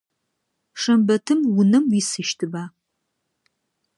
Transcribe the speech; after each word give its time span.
Шэмбэтым 0.81 1.39
унэм 1.59 1.85
уисыщтыба? 1.91 2.63